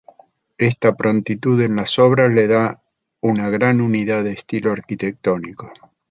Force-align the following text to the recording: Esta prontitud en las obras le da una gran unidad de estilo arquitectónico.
Esta 0.57 0.95
prontitud 0.97 1.61
en 1.61 1.75
las 1.75 1.99
obras 1.99 2.33
le 2.33 2.47
da 2.47 2.81
una 3.19 3.51
gran 3.51 3.81
unidad 3.81 4.23
de 4.23 4.31
estilo 4.31 4.71
arquitectónico. 4.71 5.71